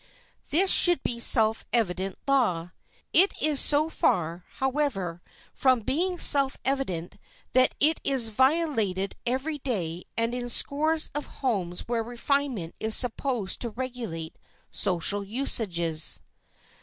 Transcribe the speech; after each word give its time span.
This 0.49 0.71
should 0.71 1.03
be 1.03 1.19
a 1.19 1.21
self 1.21 1.63
evident 1.71 2.17
law. 2.27 2.71
It 3.13 3.35
is 3.39 3.59
so 3.59 3.87
far, 3.87 4.45
however, 4.55 5.21
from 5.53 5.81
being 5.81 6.17
self 6.17 6.57
evident 6.65 7.19
that 7.53 7.75
it 7.79 8.01
is 8.03 8.29
violated 8.29 9.15
every 9.27 9.59
day 9.59 10.05
and 10.17 10.33
in 10.33 10.49
scores 10.49 11.11
of 11.13 11.27
homes 11.45 11.81
where 11.81 12.01
refinement 12.01 12.73
is 12.79 12.95
supposed 12.95 13.59
to 13.61 13.69
regulate 13.69 14.39
social 14.71 15.23
usages. 15.23 16.19